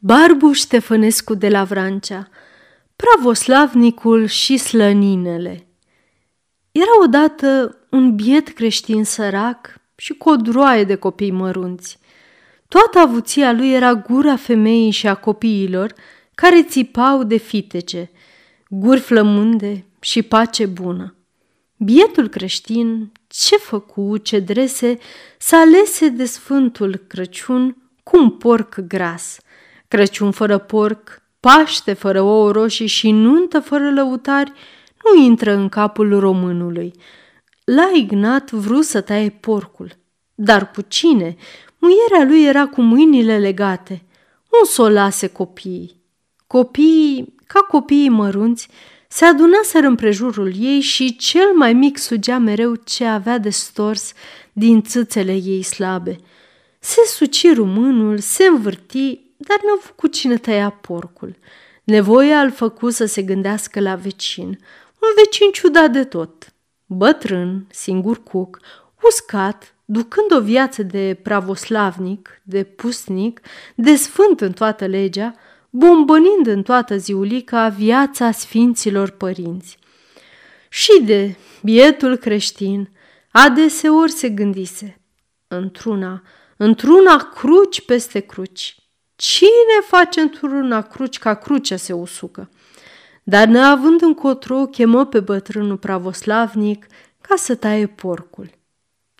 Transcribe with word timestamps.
Barbu 0.00 0.52
Ștefănescu 0.52 1.34
de 1.34 1.48
la 1.48 1.64
Vrancea, 1.64 2.28
Pravoslavnicul 2.96 4.26
și 4.26 4.56
slăninele 4.56 5.66
Era 6.72 7.02
odată 7.02 7.78
un 7.90 8.14
biet 8.14 8.48
creștin 8.48 9.04
sărac 9.04 9.80
și 9.96 10.12
cu 10.12 10.28
o 10.28 10.36
droaie 10.36 10.84
de 10.84 10.94
copii 10.94 11.30
mărunți. 11.30 11.98
Toată 12.68 12.98
avuția 12.98 13.52
lui 13.52 13.72
era 13.72 13.94
gura 13.94 14.36
femeii 14.36 14.90
și 14.90 15.06
a 15.06 15.14
copiilor 15.14 15.94
care 16.34 16.62
țipau 16.62 17.22
de 17.22 17.36
fitece, 17.36 18.10
guri 18.68 19.00
flămânde 19.00 19.84
și 20.00 20.22
pace 20.22 20.66
bună. 20.66 21.14
Bietul 21.76 22.28
creștin, 22.28 23.12
ce 23.26 23.56
făcu, 23.56 24.16
ce 24.16 24.38
drese, 24.38 24.98
s-a 25.38 25.56
alese 25.56 26.08
de 26.08 26.24
Sfântul 26.24 27.04
Crăciun 27.06 27.76
cu 28.02 28.18
un 28.18 28.30
porc 28.30 28.78
gras– 28.78 29.38
Crăciun 29.88 30.30
fără 30.30 30.58
porc, 30.58 31.22
Paște 31.40 31.92
fără 31.92 32.20
ouă 32.20 32.50
roșii 32.50 32.86
și 32.86 33.10
nuntă 33.10 33.60
fără 33.60 33.90
lăutari 33.90 34.52
nu 35.04 35.22
intră 35.22 35.52
în 35.52 35.68
capul 35.68 36.18
românului. 36.18 36.92
La 37.64 37.90
Ignat 37.94 38.50
vrut 38.50 38.84
să 38.84 39.00
taie 39.00 39.30
porcul, 39.30 39.92
dar 40.34 40.70
cu 40.70 40.80
cine? 40.88 41.36
Muierea 41.78 42.24
lui 42.28 42.44
era 42.44 42.66
cu 42.66 42.82
mâinile 42.82 43.38
legate. 43.38 44.02
Nu 44.50 44.64
s 44.66 44.76
o 44.76 44.88
lase 44.88 45.26
copiii. 45.26 46.02
Copiii, 46.46 47.34
ca 47.46 47.60
copiii 47.60 48.08
mărunți, 48.08 48.68
se 49.08 49.24
adunaseră 49.24 49.86
împrejurul 49.86 50.52
ei 50.58 50.80
și 50.80 51.16
cel 51.16 51.52
mai 51.54 51.72
mic 51.72 51.98
sugea 51.98 52.38
mereu 52.38 52.74
ce 52.74 53.04
avea 53.04 53.38
de 53.38 53.50
stors 53.50 54.12
din 54.52 54.82
țâțele 54.82 55.32
ei 55.32 55.62
slabe. 55.62 56.16
Se 56.78 57.00
suci 57.06 57.54
rumânul, 57.54 58.18
se 58.18 58.44
învârti, 58.44 59.27
dar 59.38 59.58
n-a 59.62 59.72
avut 59.78 59.96
cu 59.96 60.06
cine 60.06 60.36
tăia 60.36 60.70
porcul. 60.70 61.36
Nevoia 61.84 62.40
îl 62.40 62.50
făcu 62.50 62.90
să 62.90 63.04
se 63.04 63.22
gândească 63.22 63.80
la 63.80 63.94
vecin, 63.94 64.46
un 65.00 65.08
vecin 65.16 65.50
ciudat 65.50 65.90
de 65.90 66.04
tot. 66.04 66.52
Bătrân, 66.86 67.66
singur 67.70 68.22
cuc, 68.22 68.58
uscat, 69.02 69.74
ducând 69.84 70.32
o 70.32 70.40
viață 70.40 70.82
de 70.82 71.18
pravoslavnic, 71.22 72.40
de 72.42 72.64
pusnic, 72.64 73.40
de 73.74 73.94
sfânt 73.94 74.40
în 74.40 74.52
toată 74.52 74.86
legea, 74.86 75.34
bombănind 75.70 76.46
în 76.46 76.62
toată 76.62 76.96
ziulica 76.96 77.68
viața 77.68 78.30
sfinților 78.30 79.10
părinți. 79.10 79.78
Și 80.68 81.02
de 81.02 81.36
bietul 81.62 82.16
creștin, 82.16 82.90
adeseori 83.30 84.10
se 84.10 84.28
gândise, 84.28 85.00
într-una, 85.48 86.22
într-una 86.56 87.16
cruci 87.16 87.84
peste 87.84 88.20
cruci, 88.20 88.76
Cine 89.20 89.80
face 89.86 90.20
într-una 90.20 90.80
cruci 90.80 91.18
ca 91.18 91.34
crucea 91.34 91.76
se 91.76 91.92
usucă? 91.92 92.50
Dar 93.22 93.46
neavând 93.46 94.02
încotro, 94.02 94.66
chemă 94.66 95.06
pe 95.06 95.20
bătrânul 95.20 95.76
pravoslavnic 95.76 96.86
ca 97.20 97.34
să 97.36 97.54
taie 97.54 97.86
porcul. 97.86 98.50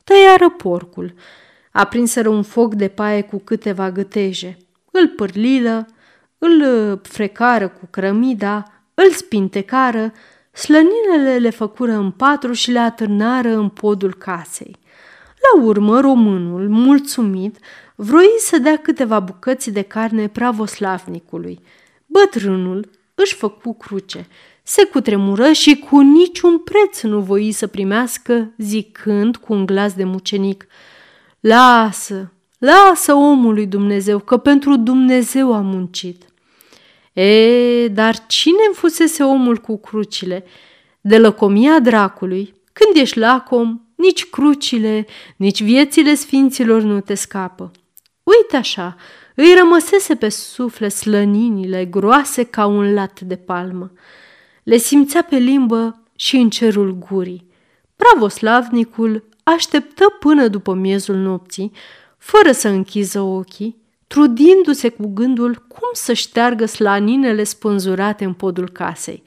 Tăiară 0.05 0.51
porcul, 0.51 1.15
aprinseră 1.73 2.29
un 2.29 2.43
foc 2.43 2.75
de 2.75 2.89
paie 2.89 3.23
cu 3.23 3.39
câteva 3.39 3.91
gâteje, 3.91 4.57
îl 4.91 5.09
pârlilă, 5.09 5.87
îl 6.39 7.01
frecară 7.03 7.69
cu 7.69 7.87
crămida, 7.91 8.65
îl 8.95 9.11
spintecară, 9.11 10.13
slăninele 10.53 11.39
le 11.39 11.51
făcură 11.51 11.93
în 11.93 12.11
patru 12.11 12.53
și 12.53 12.71
le 12.71 12.79
atârnară 12.79 13.57
în 13.57 13.69
podul 13.69 14.15
casei. 14.15 14.77
La 15.41 15.63
urmă, 15.63 16.01
românul, 16.01 16.69
mulțumit, 16.69 17.59
vroi 18.01 18.29
să 18.39 18.59
dea 18.59 18.77
câteva 18.77 19.21
bucăți 19.21 19.71
de 19.71 19.83
carne 19.83 20.29
pravoslavnicului. 20.29 21.59
Bătrânul 22.07 22.91
își 23.15 23.35
făcu 23.35 23.75
cruce, 23.75 24.27
se 24.63 24.85
cutremură 24.85 25.53
și 25.53 25.79
cu 25.79 26.01
niciun 26.01 26.59
preț 26.59 27.01
nu 27.01 27.21
voi 27.21 27.53
să 27.53 27.67
primească, 27.67 28.53
zicând 28.59 29.37
cu 29.37 29.53
un 29.53 29.67
glas 29.67 29.95
de 29.95 30.05
mucenic, 30.05 30.67
Lasă, 31.41 32.33
lasă 32.59 33.15
omului 33.15 33.67
Dumnezeu, 33.67 34.19
că 34.19 34.37
pentru 34.37 34.77
Dumnezeu 34.77 35.55
a 35.55 35.61
muncit. 35.61 36.23
E, 37.13 37.89
dar 37.89 38.27
cine 38.27 38.69
fusese 38.73 39.23
omul 39.23 39.57
cu 39.57 39.79
crucile? 39.79 40.45
De 41.01 41.19
lăcomia 41.19 41.81
dracului, 41.81 42.55
când 42.73 42.97
ești 42.97 43.19
lacom, 43.19 43.81
nici 43.95 44.25
crucile, 44.25 45.07
nici 45.37 45.63
viețile 45.63 46.15
sfinților 46.15 46.83
nu 46.83 47.01
te 47.01 47.15
scapă. 47.15 47.71
Uite 48.37 48.57
așa, 48.57 48.97
îi 49.35 49.55
rămăsese 49.59 50.15
pe 50.15 50.29
suflet 50.29 50.93
slăninile 50.93 51.85
groase 51.85 52.45
ca 52.45 52.67
un 52.67 52.95
lat 52.95 53.21
de 53.21 53.37
palmă. 53.37 53.93
Le 54.63 54.77
simțea 54.77 55.23
pe 55.23 55.37
limbă 55.37 56.03
și 56.17 56.37
în 56.37 56.51
cerul 56.51 56.99
gurii. 57.09 57.47
Pravoslavnicul 57.97 59.29
așteptă 59.43 60.05
până 60.21 60.49
după 60.49 60.75
miezul 60.75 61.15
nopții, 61.15 61.73
fără 62.19 62.53
să 62.53 62.69
închiză 62.69 63.21
ochii, 63.21 63.77
trudindu-se 64.07 64.89
cu 64.89 65.07
gândul 65.15 65.55
cum 65.69 65.89
să 65.93 66.13
șteargă 66.13 66.67
slaninele 66.67 67.45
spânzurate 67.45 68.25
în 68.25 68.33
podul 68.33 68.71
casei. 68.71 69.23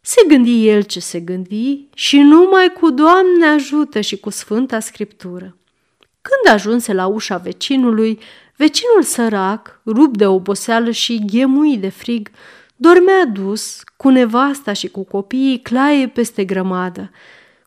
Se 0.00 0.24
gândi 0.28 0.68
el 0.68 0.82
ce 0.82 1.00
se 1.00 1.20
gândi 1.20 1.88
și 1.94 2.18
numai 2.18 2.72
cu 2.80 2.90
Doamne 2.90 3.46
ajută 3.46 4.00
și 4.00 4.16
cu 4.16 4.30
Sfânta 4.30 4.80
Scriptură. 4.80 5.57
Când 6.28 6.54
ajunse 6.54 6.92
la 6.92 7.06
ușa 7.06 7.36
vecinului, 7.36 8.18
vecinul 8.56 9.02
sărac, 9.02 9.80
rupt 9.86 10.16
de 10.16 10.26
oboseală 10.26 10.90
și 10.90 11.24
ghemui 11.26 11.76
de 11.76 11.88
frig, 11.88 12.30
dormea 12.76 13.24
dus, 13.24 13.80
cu 13.96 14.08
nevasta 14.08 14.72
și 14.72 14.88
cu 14.88 15.04
copiii 15.04 15.60
claie 15.60 16.08
peste 16.08 16.44
grămadă. 16.44 17.10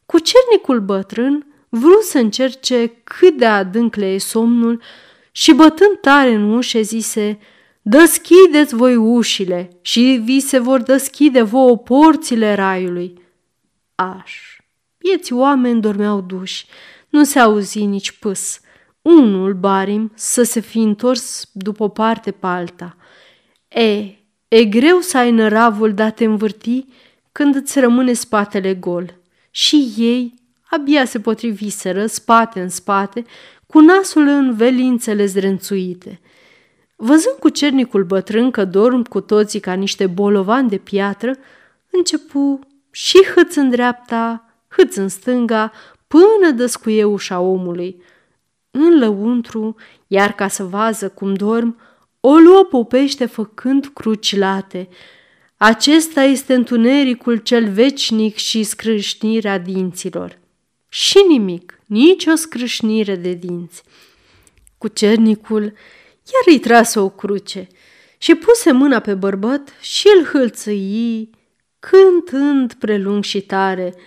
Cu 0.06 0.20
cernicul 0.20 0.80
bătrân 0.80 1.46
vrut 1.70 2.04
să 2.04 2.18
încerce 2.18 2.92
cât 3.04 3.38
de 3.38 3.46
adânc 3.46 3.96
le 3.96 4.06
e 4.06 4.18
somnul 4.18 4.82
și 5.32 5.54
bătând 5.54 5.98
tare 6.02 6.34
în 6.34 6.54
ușe 6.54 6.82
zise 6.82 7.40
Dăschideți 7.82 8.76
voi 8.76 8.96
ușile 8.96 9.70
și 9.82 10.22
vi 10.24 10.40
se 10.40 10.60
vor 10.60 10.82
deschide 10.82 11.42
vouă 11.42 11.78
porțile 11.78 12.54
raiului. 12.54 13.22
Aș, 13.96 14.58
vieții 14.98 15.36
oameni 15.36 15.82
dormeau 15.82 16.22
duși, 16.22 16.66
nu 17.12 17.24
se 17.24 17.40
auzi 17.40 17.86
nici 17.86 18.12
pâs. 18.12 18.60
Unul, 19.02 19.54
barim, 19.54 20.12
să 20.16 20.44
se 20.44 20.60
fi 20.60 20.78
întors 20.78 21.50
după 21.54 21.84
o 21.84 21.88
parte 21.88 22.32
pe 22.32 22.46
alta. 22.48 22.98
E, 23.68 24.16
e 24.48 24.66
greu 24.66 25.00
să 25.00 25.18
ai 25.18 25.32
năravul 25.32 25.94
de 25.94 26.02
a 26.02 26.10
te 26.10 26.24
învârti 26.24 26.86
când 27.32 27.56
îți 27.56 27.80
rămâne 27.80 28.14
spatele 28.14 28.74
gol. 28.74 29.18
Și 29.50 29.94
ei 29.98 30.34
abia 30.70 31.06
se 31.06 31.20
potriviseră 31.20 32.06
spate 32.06 32.62
în 32.62 32.70
spate, 32.70 33.26
cu 33.68 33.80
nasul 33.80 34.28
în 34.28 34.56
velințele 34.56 35.26
zdrențuite. 35.26 36.20
Văzând 36.96 37.36
cu 37.40 37.50
cernicul 37.50 38.04
bătrân 38.04 38.52
că 38.52 38.66
dorm 38.66 39.04
cu 39.04 39.22
toții 39.22 39.60
ca 39.60 39.74
niște 39.74 40.08
bolovani 40.08 40.70
de 40.70 40.78
piatră, 40.78 41.38
începu 41.90 42.60
și 42.92 43.18
hâț 43.36 43.56
în 43.56 43.70
dreapta, 43.70 44.54
hâț 44.68 44.96
în 44.96 45.08
stânga, 45.08 45.72
până 46.12 46.52
dăscuie 46.56 47.04
ușa 47.04 47.40
omului. 47.40 48.02
În 48.72 49.00
lăuntru, 49.00 49.76
iar 50.08 50.34
ca 50.34 50.48
să 50.48 50.64
vază 50.64 51.10
cum 51.10 51.34
dorm, 51.34 51.80
o 52.20 52.34
luă 52.34 52.64
popește 52.70 53.26
făcând 53.26 53.92
cruci 53.94 54.36
late. 54.36 54.90
Acesta 55.58 56.24
este 56.24 56.54
întunericul 56.54 57.38
cel 57.38 57.70
vecinic 57.70 58.36
și 58.36 58.64
scrâșnirea 58.64 59.58
dinților. 59.58 60.40
Și 60.90 61.26
nimic, 61.28 61.80
nici 61.86 62.26
o 62.26 62.36
scrâșnire 62.36 63.16
de 63.16 63.34
dinți. 63.34 63.84
Cu 64.78 64.88
cernicul, 64.88 65.64
iar 65.64 66.44
îi 66.46 66.60
trase 66.60 67.00
o 67.00 67.10
cruce 67.10 67.68
și 68.18 68.36
puse 68.36 68.72
mâna 68.72 69.00
pe 69.00 69.14
bărbăt 69.14 69.70
și 69.82 70.08
îl 70.18 70.26
hâlțăi, 70.26 71.30
cântând 71.80 72.74
prelung 72.74 73.24
și 73.24 73.42
tare– 73.42 73.94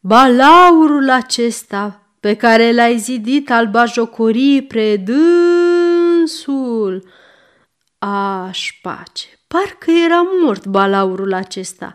balaurul 0.00 1.10
acesta 1.10 2.00
pe 2.20 2.34
care 2.34 2.72
l-ai 2.72 2.98
zidit 2.98 3.50
al 3.50 3.66
bajocorii 3.66 4.62
predânsul. 4.62 5.08
Aș 7.98 8.78
pace, 8.82 9.26
parcă 9.46 9.90
era 9.90 10.22
mort 10.42 10.66
balaurul 10.66 11.32
acesta, 11.32 11.92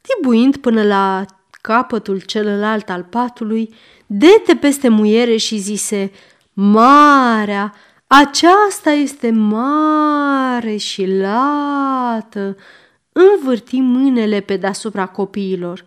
dibuind 0.00 0.56
până 0.56 0.82
la 0.82 1.24
capătul 1.50 2.20
celălalt 2.20 2.90
al 2.90 3.02
patului, 3.02 3.74
dete 4.06 4.54
peste 4.60 4.88
muiere 4.88 5.36
și 5.36 5.56
zise, 5.56 6.10
Marea, 6.52 7.74
aceasta 8.06 8.90
este 8.90 9.30
mare 9.30 10.76
și 10.76 11.06
lată, 11.06 12.56
învârti 13.12 13.80
mâinile 13.80 14.40
pe 14.40 14.56
deasupra 14.56 15.06
copiilor. 15.06 15.84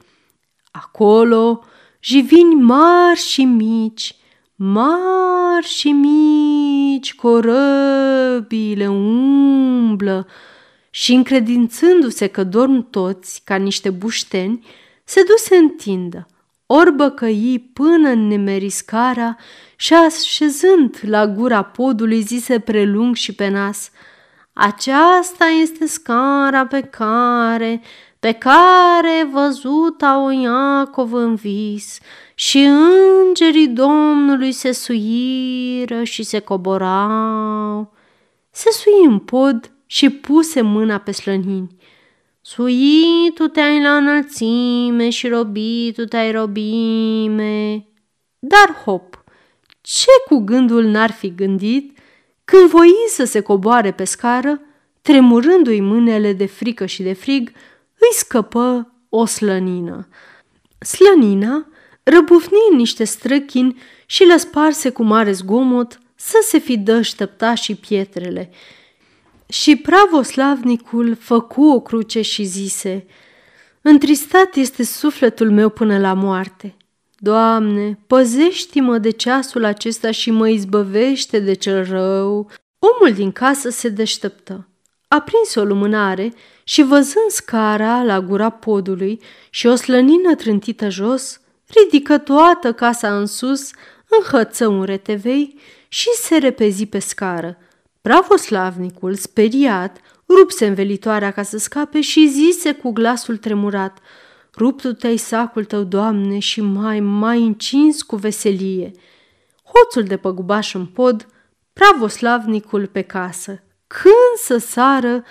Acolo, 0.82 1.64
jivini 2.00 2.56
mari 2.56 3.20
și 3.20 3.44
mici, 3.44 4.16
Mari 4.60 5.68
și 5.68 5.92
mici 5.92 7.16
corăbile 7.16 8.88
umblă. 8.88 10.28
Și 10.90 11.14
încredințându-se 11.14 12.28
că 12.28 12.44
dorm 12.44 12.90
toți 12.90 13.42
ca 13.44 13.56
niște 13.56 13.90
bușteni, 13.90 14.66
se 15.04 15.24
duse 15.24 15.56
în 15.56 15.70
tindă, 15.70 16.28
orbă 16.66 17.10
căi 17.10 17.70
până 17.74 18.10
în 18.10 18.28
nemeriscara 18.28 19.38
și 19.76 19.94
așezând 19.94 21.00
la 21.02 21.28
gura 21.28 21.64
podului 21.64 22.22
zise 22.22 22.60
prelung 22.60 23.16
și 23.16 23.34
pe 23.34 23.48
nas, 23.48 23.92
Aceasta 24.54 25.46
este 25.62 25.88
scara 25.88 26.66
pe 26.66 26.82
care, 26.82 27.82
pe 28.28 28.34
care 28.34 29.28
văzuta-o 29.32 30.30
Iacov 30.32 31.14
în 31.14 31.36
vis 31.36 32.00
și 32.36 32.70
îngerii 33.24 33.68
Domnului 33.68 34.52
se 34.52 34.72
suiră 34.72 36.04
și 36.04 36.24
se 36.24 36.40
coborau. 36.40 37.94
Se 38.52 38.70
sui 38.72 39.06
în 39.06 39.20
pod 39.20 39.72
și 39.86 40.10
puse 40.10 40.62
mâna 40.62 40.98
pe 40.98 41.12
slănini. 41.12 41.76
Suitu 42.42 43.48
te-ai 43.48 43.82
la 43.82 43.96
înălțime 43.96 45.10
și 45.10 45.28
robitu 45.28 46.06
te-ai 46.06 46.32
robime. 46.32 47.88
Dar 48.40 48.76
hop, 48.86 49.24
ce 49.82 50.12
cu 50.30 50.38
gândul 50.38 50.84
n-ar 50.84 51.12
fi 51.12 51.36
gândit 51.36 51.98
când 52.46 52.70
voi 52.70 52.94
să 53.08 53.24
se 53.24 53.40
coboare 53.40 53.92
pe 53.92 54.04
scară, 54.04 54.62
tremurându-i 55.02 55.80
mânele 55.80 56.34
de 56.34 56.46
frică 56.46 56.86
și 56.86 57.04
de 57.04 57.14
frig, 57.14 57.52
îi 58.00 58.14
scăpă 58.18 58.94
o 59.10 59.26
slănină. 59.26 60.08
Slănina 60.80 61.68
răbufni 62.04 62.58
în 62.72 62.78
niște 62.78 63.04
străchini 63.04 63.82
și 64.06 64.24
le 64.24 64.38
sparse 64.38 64.90
cu 64.90 65.04
mare 65.04 65.32
zgomot 65.32 66.00
să 66.16 66.38
se 66.44 66.58
fi 66.58 66.78
dăștepta 66.78 67.54
și 67.54 67.76
pietrele. 67.76 68.50
Și 69.50 69.76
pravoslavnicul 69.76 71.16
făcu 71.20 71.64
o 71.64 71.80
cruce 71.80 72.22
și 72.22 72.44
zise, 72.44 73.06
Întristat 73.82 74.56
este 74.56 74.84
sufletul 74.84 75.52
meu 75.52 75.70
până 75.70 76.00
la 76.00 76.14
moarte. 76.14 76.76
Doamne, 77.18 78.00
păzești-mă 78.08 78.98
de 78.98 79.10
ceasul 79.10 79.64
acesta 79.64 80.12
și 80.12 80.32
mă 80.32 80.50
izbăvește 80.50 81.40
de 81.40 81.54
cel 81.54 81.84
rău. 81.84 82.52
Omul 82.80 83.16
din 83.16 83.32
casă 83.32 83.70
se 83.70 83.90
deșteptă. 83.90 84.68
A 85.08 85.22
prins 85.22 85.56
o 85.56 85.64
lumânare 85.64 86.34
și 86.64 86.84
văzând 86.84 87.30
scara 87.30 88.04
la 88.04 88.22
gura 88.22 88.50
podului 88.50 89.22
și 89.50 89.68
o 89.68 89.76
slănină 89.76 90.36
trântită 90.36 90.90
jos, 90.90 91.42
ridică 91.68 92.18
toată 92.18 92.74
casa 92.74 93.18
în 93.18 93.26
sus, 93.26 93.72
înhăță 94.20 94.68
un 94.68 94.84
retevei 94.84 95.60
și 95.88 96.10
se 96.10 96.38
repezi 96.38 96.86
pe 96.86 97.00
scară. 97.00 97.58
Pravoslavnicul, 98.02 99.16
speriat, 99.16 99.98
rupse 100.28 100.68
învelitoarea 100.68 101.32
ca 101.32 101.44
să 101.44 101.58
scape 101.58 102.02
și 102.02 102.28
zise 102.28 102.72
cu 102.74 102.92
glasul 102.92 103.38
tremurat, 103.38 103.98
Ruptu 104.58 104.94
te-ai 104.94 105.18
sacul 105.18 105.66
tău, 105.66 105.84
Doamne, 105.84 106.40
și 106.40 106.62
mai, 106.62 107.00
mai 107.00 107.42
încins 107.42 108.02
cu 108.02 108.16
veselie. 108.16 108.92
Hoțul 109.64 110.04
de 110.04 110.18
păgubaș 110.18 110.74
în 110.74 110.86
pod, 110.86 111.28
pravoslavnicul 111.74 112.88
pe 112.88 113.02
casă. 113.02 113.62
Când 113.88 114.38
să 114.38 114.58
sară 114.58 115.24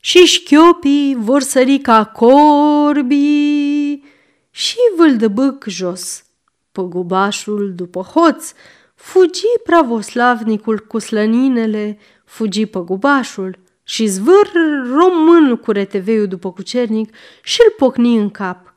și 0.00 0.18
șchiopii 0.18 1.16
vor 1.18 1.42
sări 1.42 1.78
ca 1.78 2.04
corbii 2.04 4.04
și 4.50 4.76
vâldăbâc 4.96 5.64
jos. 5.68 6.24
Păgubașul 6.72 7.72
după 7.74 8.00
hoț, 8.00 8.52
fugi 8.94 9.42
pravoslavnicul 9.64 10.78
cu 10.78 10.98
slăninele, 10.98 11.98
fugi 12.24 12.66
păgubașul 12.66 13.58
și 13.82 14.06
zvâr 14.06 14.50
român 14.94 15.56
cu 15.56 15.70
reteveiul 15.70 16.26
după 16.26 16.52
cucernic 16.52 17.14
și 17.42 17.60
îl 17.64 17.74
pocni 17.76 18.16
în 18.16 18.30
cap. 18.30 18.74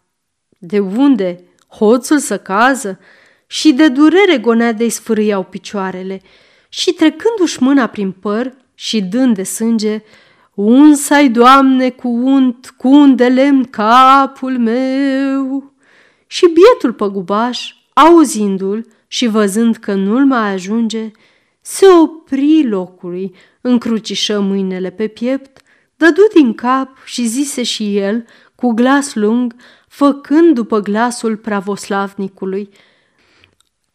De 0.57 0.79
unde? 0.79 1.43
Hoțul 1.67 2.19
să 2.19 2.37
cază? 2.37 2.99
Și 3.47 3.73
de 3.73 3.87
durere 3.87 4.37
gonea 4.37 4.71
de 4.71 4.89
sfârâiau 4.89 5.43
picioarele 5.43 6.21
și 6.69 6.91
trecându-și 6.91 7.63
mâna 7.63 7.87
prin 7.87 8.11
păr 8.11 8.53
și 8.81 9.01
dând 9.01 9.35
de 9.35 9.43
sânge, 9.43 10.03
Unsai, 10.53 11.29
Doamne, 11.29 11.89
cu 11.89 12.07
unt, 12.07 12.73
cu 12.77 12.87
un 12.87 13.15
de 13.15 13.27
lemn 13.27 13.63
capul 13.63 14.57
meu. 14.57 15.73
Și 16.27 16.45
bietul 16.53 16.93
păgubaș, 16.93 17.73
auzindu-l 17.93 18.85
și 19.07 19.27
văzând 19.27 19.75
că 19.75 19.93
nu-l 19.93 20.25
mai 20.25 20.53
ajunge, 20.53 21.11
se 21.61 21.85
opri 22.01 22.67
locului, 22.67 23.35
încrucișă 23.61 24.39
mâinile 24.39 24.89
pe 24.89 25.07
piept, 25.07 25.61
dădu 25.95 26.27
din 26.33 26.53
cap 26.53 26.89
și 27.05 27.25
zise 27.25 27.63
și 27.63 27.97
el, 27.97 28.25
cu 28.55 28.71
glas 28.71 29.15
lung, 29.15 29.55
făcând 29.87 30.53
după 30.53 30.79
glasul 30.79 31.37
pravoslavnicului, 31.37 32.69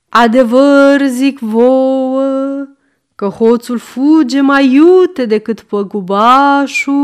Adevăr 0.09 1.07
zic 1.07 1.39
vouă 1.39 2.74
că 3.15 3.27
hoțul 3.27 3.79
fuge 3.79 4.41
mai 4.41 4.73
iute 4.73 5.27
decât 5.27 5.61
păgubașul. 5.61 6.95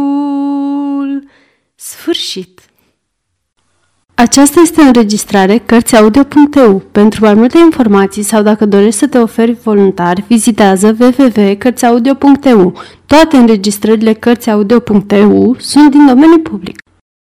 Sfârșit. 1.74 2.60
Aceasta 4.14 4.60
este 4.60 4.80
o 4.80 4.84
înregistrare 4.84 5.58
Cărțiaudio.eu. 5.58 6.82
Pentru 6.92 7.24
mai 7.24 7.34
multe 7.34 7.58
informații 7.58 8.22
sau 8.22 8.42
dacă 8.42 8.66
dorești 8.66 8.98
să 8.98 9.06
te 9.06 9.18
oferi 9.18 9.52
voluntar, 9.52 10.24
vizitează 10.26 10.96
www.cărțiaudio.eu. 11.00 12.80
Toate 13.06 13.36
înregistrările 13.36 14.12
Cărțiaudio.eu 14.12 15.56
sunt 15.58 15.90
din 15.90 16.06
domeniu 16.06 16.38
public. 16.38 16.78